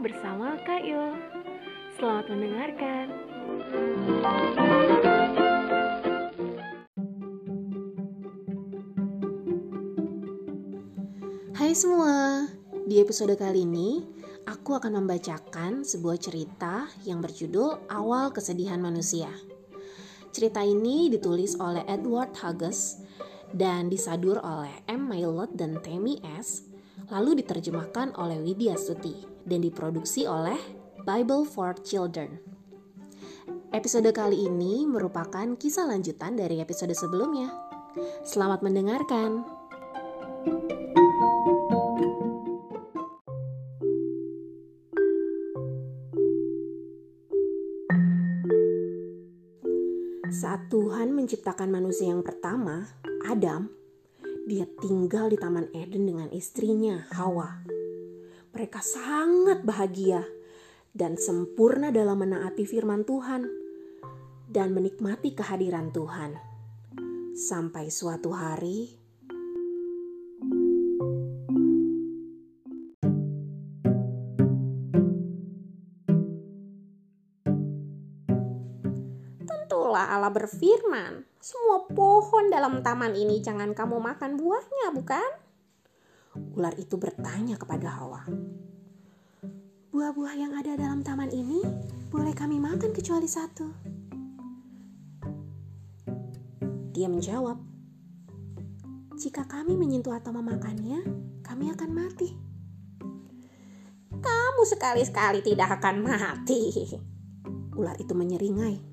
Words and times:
bersama 0.00 0.56
Kak 0.64 0.80
Yul. 0.80 1.12
Selamat 2.00 2.32
mendengarkan. 2.32 3.06
Hai 11.52 11.76
semua, 11.76 12.48
di 12.88 12.96
episode 12.96 13.36
kali 13.36 13.68
ini 13.68 14.00
aku 14.48 14.80
akan 14.80 15.04
membacakan 15.04 15.84
sebuah 15.84 16.16
cerita 16.16 16.88
yang 17.04 17.20
berjudul 17.20 17.84
Awal 17.92 18.32
Kesedihan 18.32 18.80
Manusia. 18.80 19.28
Cerita 20.32 20.64
ini 20.64 21.12
ditulis 21.12 21.60
oleh 21.60 21.84
Edward 21.84 22.32
Hughes 22.40 23.04
dan 23.52 23.92
disadur 23.92 24.40
oleh 24.40 24.80
M. 24.88 25.12
Mailot 25.12 25.52
dan 25.60 25.76
Tammy 25.84 26.24
S. 26.40 26.64
Lalu 27.12 27.44
diterjemahkan 27.44 28.16
oleh 28.16 28.40
Widya 28.40 28.80
Stuti 28.80 29.29
dan 29.44 29.64
diproduksi 29.64 30.24
oleh 30.28 30.56
Bible 31.04 31.48
for 31.48 31.76
Children. 31.80 32.40
Episode 33.70 34.10
kali 34.10 34.50
ini 34.50 34.82
merupakan 34.82 35.46
kisah 35.54 35.86
lanjutan 35.86 36.34
dari 36.34 36.58
episode 36.58 36.90
sebelumnya. 36.90 37.54
Selamat 38.26 38.66
mendengarkan. 38.66 39.46
Saat 50.30 50.66
Tuhan 50.66 51.14
menciptakan 51.14 51.70
manusia 51.70 52.10
yang 52.10 52.26
pertama, 52.26 52.90
Adam, 53.22 53.70
dia 54.50 54.66
tinggal 54.82 55.30
di 55.30 55.38
Taman 55.38 55.70
Eden 55.70 56.10
dengan 56.10 56.26
istrinya, 56.34 57.06
Hawa. 57.14 57.69
Mereka 58.50 58.82
sangat 58.82 59.62
bahagia 59.62 60.26
dan 60.90 61.14
sempurna 61.14 61.94
dalam 61.94 62.18
menaati 62.18 62.66
firman 62.66 63.06
Tuhan 63.06 63.46
dan 64.50 64.74
menikmati 64.74 65.38
kehadiran 65.38 65.94
Tuhan. 65.94 66.34
Sampai 67.38 67.94
suatu 67.94 68.34
hari, 68.34 68.98
Tentulah 79.46 80.10
Allah 80.10 80.34
berfirman, 80.34 81.22
semua 81.38 81.86
pohon 81.86 82.50
dalam 82.50 82.82
taman 82.82 83.14
ini 83.14 83.38
jangan 83.38 83.70
kamu 83.70 84.02
makan 84.02 84.34
buahnya, 84.34 84.90
bukan? 84.90 85.39
Ular 86.56 86.74
itu 86.78 86.98
bertanya 86.98 87.54
kepada 87.54 88.00
Hawa. 88.00 88.26
Buah-buah 89.90 90.34
yang 90.38 90.52
ada 90.54 90.78
dalam 90.78 91.02
taman 91.02 91.30
ini 91.30 91.62
boleh 92.10 92.34
kami 92.34 92.58
makan 92.58 92.90
kecuali 92.90 93.26
satu. 93.26 93.66
Dia 96.90 97.06
menjawab, 97.06 97.58
jika 99.16 99.46
kami 99.46 99.78
menyentuh 99.78 100.14
atau 100.14 100.34
memakannya, 100.34 101.00
kami 101.46 101.70
akan 101.72 101.90
mati. 101.94 102.28
Kamu 104.10 104.62
sekali-sekali 104.66 105.40
tidak 105.40 105.80
akan 105.80 106.04
mati. 106.04 106.90
Ular 107.78 107.96
itu 107.96 108.12
menyeringai 108.12 108.90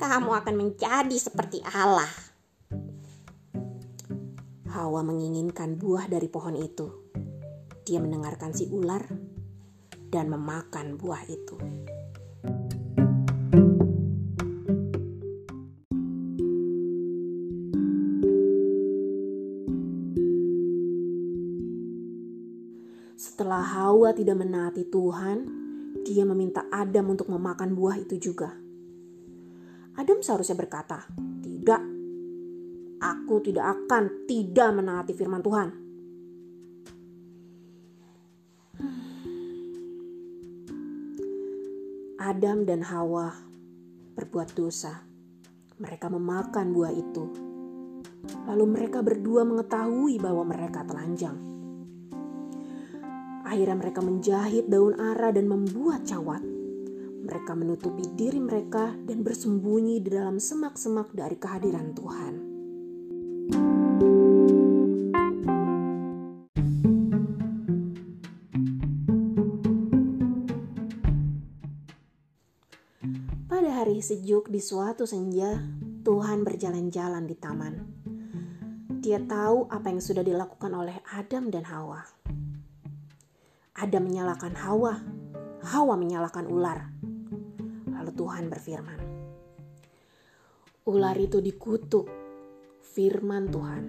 kamu 0.00 0.32
akan 0.32 0.54
menjadi 0.56 1.16
seperti 1.20 1.60
Allah. 1.60 2.08
Hawa 4.70 5.02
menginginkan 5.02 5.74
buah 5.74 6.06
dari 6.06 6.30
pohon 6.30 6.54
itu. 6.54 7.10
Dia 7.82 7.98
mendengarkan 7.98 8.54
si 8.54 8.70
ular 8.70 9.02
dan 10.06 10.30
memakan 10.30 10.94
buah 10.94 11.26
itu. 11.26 11.58
Setelah 23.18 23.66
Hawa 23.66 24.14
tidak 24.14 24.38
menaati 24.38 24.86
Tuhan, 24.86 25.38
dia 26.06 26.22
meminta 26.22 26.70
Adam 26.70 27.10
untuk 27.10 27.26
memakan 27.26 27.74
buah 27.74 27.98
itu 27.98 28.22
juga. 28.22 28.54
Adam 29.98 30.22
seharusnya 30.22 30.54
berkata, 30.54 31.10
"Tidak, 31.42 31.89
aku 33.00 33.40
tidak 33.40 33.66
akan 33.66 34.28
tidak 34.28 34.70
menaati 34.76 35.12
firman 35.16 35.40
Tuhan." 35.40 35.68
Adam 42.20 42.68
dan 42.68 42.84
Hawa 42.84 43.32
berbuat 44.14 44.52
dosa. 44.52 45.00
Mereka 45.80 46.12
memakan 46.12 46.76
buah 46.76 46.92
itu. 46.92 47.24
Lalu 48.44 48.64
mereka 48.68 49.00
berdua 49.00 49.48
mengetahui 49.48 50.20
bahwa 50.20 50.44
mereka 50.44 50.84
telanjang. 50.84 51.40
Akhirnya 53.48 53.76
mereka 53.80 54.04
menjahit 54.04 54.68
daun 54.68 55.00
ara 55.00 55.32
dan 55.32 55.48
membuat 55.48 56.04
cawat 56.04 56.60
mereka 57.30 57.54
menutupi 57.54 58.02
diri 58.18 58.42
mereka 58.42 58.90
dan 59.06 59.22
bersembunyi 59.22 60.02
di 60.02 60.10
dalam 60.10 60.42
semak-semak 60.42 61.14
dari 61.14 61.38
kehadiran 61.38 61.94
Tuhan. 61.94 62.49
Hari 73.80 74.04
sejuk 74.04 74.52
di 74.52 74.60
suatu 74.60 75.08
senja, 75.08 75.56
Tuhan 76.04 76.44
berjalan-jalan 76.44 77.24
di 77.24 77.32
taman. 77.32 77.74
Dia 79.00 79.16
tahu 79.24 79.72
apa 79.72 79.88
yang 79.88 80.04
sudah 80.04 80.20
dilakukan 80.20 80.68
oleh 80.76 81.00
Adam 81.16 81.48
dan 81.48 81.64
Hawa. 81.64 82.04
Adam 83.80 84.04
menyalahkan 84.04 84.52
Hawa, 84.52 85.00
Hawa 85.64 85.96
menyalahkan 85.96 86.44
ular. 86.44 86.92
Tuhan 88.12 88.52
berfirman. 88.52 89.00
Ular 90.84 91.16
itu 91.16 91.40
dikutuk, 91.40 92.04
firman 92.84 93.48
Tuhan. 93.48 93.84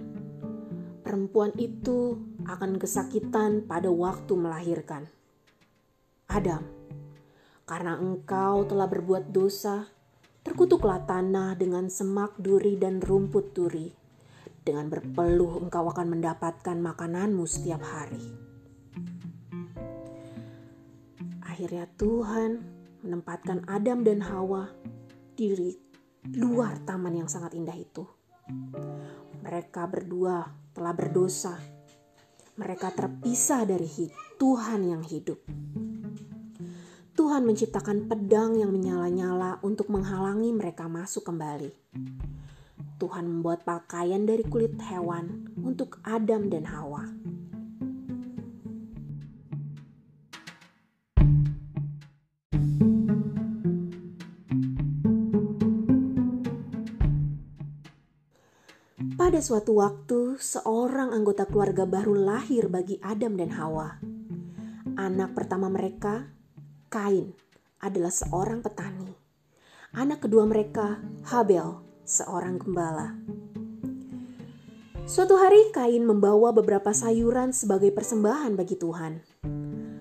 Perempuan 1.03 1.51
itu 1.59 2.15
akan 2.47 2.79
kesakitan 2.79 3.67
pada 3.67 3.91
waktu 3.91 4.39
melahirkan. 4.39 5.11
Adam, 6.31 6.63
karena 7.71 7.95
engkau 7.95 8.67
telah 8.67 8.83
berbuat 8.83 9.31
dosa, 9.31 9.87
terkutuklah 10.43 11.07
tanah 11.07 11.55
dengan 11.55 11.87
semak 11.87 12.35
duri 12.35 12.75
dan 12.75 12.99
rumput 12.99 13.55
duri. 13.55 13.87
Dengan 14.59 14.91
berpeluh 14.91 15.63
engkau 15.63 15.87
akan 15.87 16.19
mendapatkan 16.19 16.75
makananmu 16.75 17.47
setiap 17.47 17.79
hari. 17.79 18.19
Akhirnya 21.47 21.87
Tuhan 21.95 22.59
menempatkan 23.07 23.63
Adam 23.71 24.03
dan 24.03 24.19
Hawa 24.19 24.67
di 25.39 25.55
luar 26.35 26.75
taman 26.83 27.23
yang 27.23 27.31
sangat 27.31 27.55
indah 27.55 27.79
itu. 27.79 28.03
Mereka 29.47 29.87
berdua 29.87 30.43
telah 30.75 30.91
berdosa. 30.91 31.55
Mereka 32.59 32.91
terpisah 32.99 33.63
dari 33.63 34.11
Tuhan 34.35 34.91
yang 34.91 35.07
hidup. 35.07 35.39
Tuhan 37.31 37.47
menciptakan 37.47 38.11
pedang 38.11 38.59
yang 38.59 38.75
menyala-nyala 38.75 39.63
untuk 39.63 39.87
menghalangi 39.87 40.51
mereka 40.51 40.91
masuk 40.91 41.31
kembali. 41.31 41.71
Tuhan 42.99 43.23
membuat 43.23 43.63
pakaian 43.63 44.27
dari 44.27 44.43
kulit 44.43 44.75
hewan 44.83 45.47
untuk 45.55 46.03
Adam 46.03 46.51
dan 46.51 46.67
Hawa. 46.67 47.07
Pada 59.15 59.39
suatu 59.39 59.79
waktu, 59.79 60.35
seorang 60.35 61.15
anggota 61.15 61.47
keluarga 61.47 61.87
baru 61.87 62.11
lahir 62.11 62.67
bagi 62.67 62.99
Adam 62.99 63.39
dan 63.39 63.55
Hawa. 63.55 64.03
Anak 64.99 65.31
pertama 65.31 65.71
mereka, 65.71 66.40
Kain, 66.91 67.31
adalah 67.79 68.11
seorang 68.11 68.59
petani. 68.59 69.15
Anak 69.95 70.27
kedua 70.27 70.43
mereka, 70.43 70.99
Habel, 71.23 71.79
seorang 72.03 72.59
gembala. 72.59 73.15
Suatu 75.07 75.39
hari 75.39 75.71
Kain 75.71 76.03
membawa 76.03 76.51
beberapa 76.51 76.91
sayuran 76.91 77.55
sebagai 77.55 77.95
persembahan 77.95 78.59
bagi 78.59 78.75
Tuhan. 78.75 79.23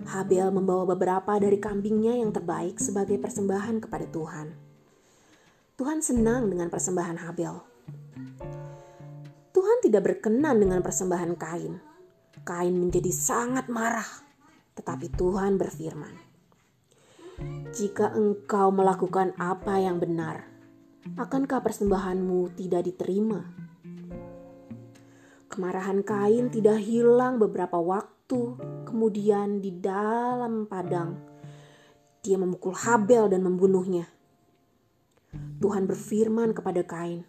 Habel 0.03 0.51
membawa 0.51 0.83
beberapa 0.91 1.39
dari 1.39 1.63
kambingnya 1.63 2.19
yang 2.19 2.35
terbaik 2.35 2.75
sebagai 2.75 3.15
persembahan 3.23 3.79
kepada 3.79 4.11
Tuhan. 4.11 4.51
Tuhan 5.79 6.03
senang 6.03 6.51
dengan 6.51 6.67
persembahan 6.67 7.23
Habel 7.23 7.55
Tuhan 9.55 9.77
tidak 9.79 10.11
berkenan 10.11 10.59
dengan 10.59 10.83
persembahan 10.83 11.39
Kain. 11.39 11.79
Kain 12.43 12.75
menjadi 12.75 13.15
sangat 13.15 13.71
marah. 13.71 14.27
Tetapi 14.75 15.07
Tuhan 15.15 15.55
berfirman, 15.55 16.30
"Jika 17.71 18.11
engkau 18.13 18.69
melakukan 18.69 19.33
apa 19.39 19.79
yang 19.79 19.97
benar, 19.97 20.47
akankah 21.15 21.63
persembahanmu 21.63 22.53
tidak 22.55 22.87
diterima?" 22.87 23.45
Kemarahan 25.51 25.99
Kain 26.07 26.47
tidak 26.47 26.79
hilang 26.79 27.35
beberapa 27.35 27.75
waktu, 27.75 28.55
kemudian 28.87 29.59
di 29.59 29.75
dalam 29.83 30.63
padang 30.63 31.31
dia 32.21 32.37
memukul 32.37 32.77
Habel 32.77 33.33
dan 33.33 33.41
membunuhnya. 33.41 34.05
Tuhan 35.57 35.89
berfirman 35.89 36.53
kepada 36.53 36.85
Kain, 36.85 37.25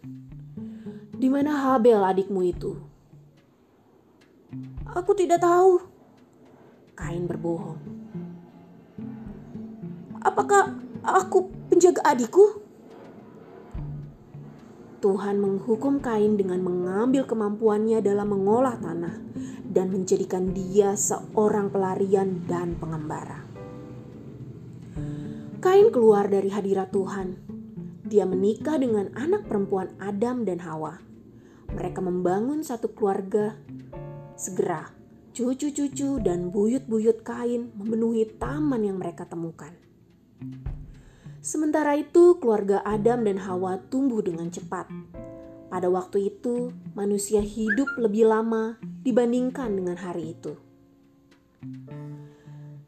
"Di 1.17 1.27
mana 1.33 1.65
Habel 1.65 1.97
adikmu 1.97 2.45
itu?" 2.45 2.77
"Aku 4.93 5.17
tidak 5.17 5.41
tahu." 5.41 5.81
Kain 6.93 7.25
berbohong. 7.25 8.02
"Apakah 10.23 10.79
aku 11.03 11.51
penjaga 11.67 12.01
adikku?" 12.07 12.63
Tuhan 15.03 15.35
menghukum 15.43 15.99
Kain 15.99 16.39
dengan 16.39 16.63
mengambil 16.63 17.27
kemampuannya 17.27 17.99
dalam 17.99 18.31
mengolah 18.31 18.79
tanah 18.79 19.19
dan 19.67 19.91
menjadikan 19.91 20.55
dia 20.55 20.95
seorang 20.95 21.67
pelarian 21.67 22.47
dan 22.47 22.79
pengembara. 22.79 23.43
Kain 25.59 25.91
keluar 25.91 26.31
dari 26.31 26.47
hadirat 26.47 26.95
Tuhan. 26.95 27.35
Dia 28.07 28.23
menikah 28.23 28.79
dengan 28.79 29.11
anak 29.15 29.47
perempuan 29.47 29.91
Adam 29.99 30.47
dan 30.47 30.63
Hawa. 30.63 31.03
Mereka 31.71 31.99
membangun 31.99 32.63
satu 32.63 32.91
keluarga. 32.95 33.59
Segera, 34.39 34.87
cucu-cucu 35.35 36.19
dan 36.23 36.47
buyut-buyut 36.47 37.27
Kain 37.27 37.75
memenuhi 37.75 38.23
taman 38.39 38.87
yang 38.87 38.99
mereka 38.99 39.27
temukan. 39.27 39.71
Sementara 41.43 41.99
itu, 41.99 42.39
keluarga 42.39 42.79
Adam 42.87 43.27
dan 43.27 43.43
Hawa 43.43 43.77
tumbuh 43.91 44.23
dengan 44.23 44.47
cepat. 44.47 44.87
Pada 45.67 45.91
waktu 45.91 46.31
itu, 46.31 46.71
manusia 46.95 47.43
hidup 47.43 47.89
lebih 47.99 48.31
lama 48.31 48.79
dibandingkan 49.03 49.75
dengan 49.75 49.99
hari 49.99 50.37
itu. 50.37 50.55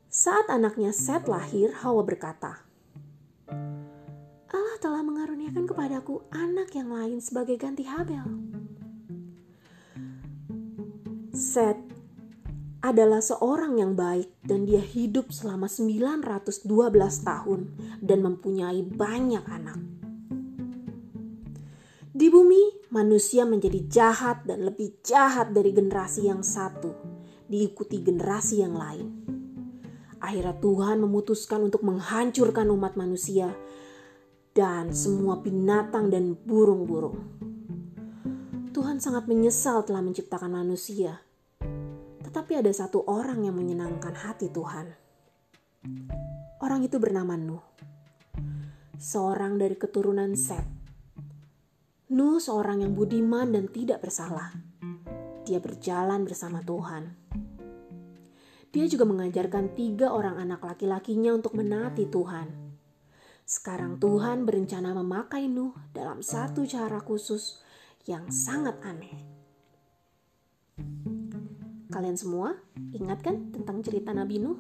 Saat 0.08 0.48
anaknya 0.48 0.96
Seth 0.96 1.28
lahir, 1.28 1.76
Hawa 1.84 2.00
berkata, 2.08 2.64
Allah 4.56 4.78
telah 4.80 5.04
mengaruniakan 5.04 5.68
kepadaku 5.68 6.24
anak 6.32 6.72
yang 6.72 6.88
lain 6.88 7.20
sebagai 7.20 7.60
ganti 7.60 7.84
Habel. 7.84 8.24
Seth 11.36 11.85
adalah 12.86 13.18
seorang 13.18 13.82
yang 13.82 13.98
baik 13.98 14.30
dan 14.46 14.70
dia 14.70 14.78
hidup 14.78 15.34
selama 15.34 15.66
912 15.66 16.70
tahun 17.26 17.74
dan 17.98 18.20
mempunyai 18.22 18.86
banyak 18.86 19.42
anak. 19.50 19.82
Di 22.16 22.30
bumi, 22.30 22.88
manusia 22.94 23.44
menjadi 23.44 23.82
jahat 23.90 24.46
dan 24.46 24.64
lebih 24.70 25.02
jahat 25.02 25.52
dari 25.52 25.74
generasi 25.74 26.30
yang 26.30 26.46
satu, 26.46 26.94
diikuti 27.50 28.06
generasi 28.06 28.62
yang 28.62 28.78
lain. 28.78 29.08
Akhirnya 30.22 30.56
Tuhan 30.62 31.02
memutuskan 31.02 31.66
untuk 31.66 31.84
menghancurkan 31.84 32.72
umat 32.72 32.96
manusia 32.96 33.52
dan 34.56 34.96
semua 34.96 35.42
binatang 35.44 36.08
dan 36.08 36.38
burung-burung. 36.38 37.20
Tuhan 38.72 39.04
sangat 39.04 39.28
menyesal 39.28 39.84
telah 39.84 40.00
menciptakan 40.00 40.56
manusia. 40.56 41.25
Tetapi 42.36 42.60
ada 42.60 42.68
satu 42.68 43.08
orang 43.08 43.48
yang 43.48 43.56
menyenangkan 43.56 44.12
hati 44.12 44.52
Tuhan. 44.52 44.92
Orang 46.60 46.84
itu 46.84 47.00
bernama 47.00 47.40
Nuh. 47.40 47.64
Seorang 49.00 49.56
dari 49.56 49.80
keturunan 49.80 50.36
Seth. 50.36 50.68
Nuh 52.12 52.36
seorang 52.36 52.84
yang 52.84 52.92
budiman 52.92 53.56
dan 53.56 53.72
tidak 53.72 54.04
bersalah. 54.04 54.52
Dia 55.48 55.64
berjalan 55.64 56.28
bersama 56.28 56.60
Tuhan. 56.60 57.16
Dia 58.68 58.84
juga 58.92 59.08
mengajarkan 59.08 59.72
tiga 59.72 60.12
orang 60.12 60.36
anak 60.36 60.60
laki-lakinya 60.60 61.40
untuk 61.40 61.56
menaati 61.56 62.04
Tuhan 62.12 62.68
sekarang 63.48 64.02
Tuhan 64.04 64.44
berencana 64.44 64.92
memakai 64.92 65.48
Nuh 65.48 65.72
dalam 65.96 66.20
satu 66.20 66.68
cara 66.68 67.00
khusus 67.00 67.64
yang 68.04 68.28
sangat 68.28 68.76
aneh. 68.84 69.45
Kalian 71.96 72.20
semua 72.20 72.52
ingat 72.92 73.24
kan 73.24 73.56
tentang 73.56 73.80
cerita 73.80 74.12
Nabi 74.12 74.44
Nuh? 74.44 74.60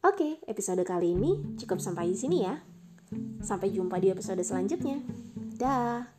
Oke, 0.00 0.40
episode 0.48 0.80
kali 0.88 1.12
ini 1.12 1.60
cukup 1.60 1.76
sampai 1.76 2.08
di 2.08 2.16
sini 2.16 2.48
ya. 2.48 2.56
Sampai 3.44 3.76
jumpa 3.76 4.00
di 4.00 4.08
episode 4.08 4.40
selanjutnya. 4.40 5.04
Dah. 5.60 6.15